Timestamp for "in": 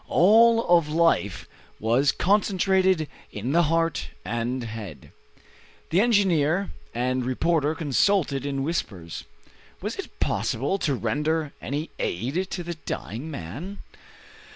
3.31-3.51, 8.43-8.63